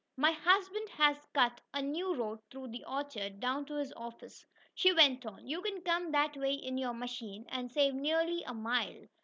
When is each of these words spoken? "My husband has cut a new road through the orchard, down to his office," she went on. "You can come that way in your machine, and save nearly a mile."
"My 0.17 0.31
husband 0.31 0.89
has 0.97 1.27
cut 1.31 1.61
a 1.75 1.81
new 1.83 2.15
road 2.15 2.39
through 2.49 2.69
the 2.69 2.83
orchard, 2.85 3.39
down 3.39 3.65
to 3.65 3.75
his 3.75 3.93
office," 3.95 4.47
she 4.73 4.91
went 4.91 5.27
on. 5.27 5.45
"You 5.45 5.61
can 5.61 5.79
come 5.83 6.11
that 6.11 6.35
way 6.35 6.55
in 6.55 6.79
your 6.79 6.95
machine, 6.95 7.45
and 7.49 7.71
save 7.71 7.93
nearly 7.93 8.41
a 8.43 8.53
mile." 8.55 9.05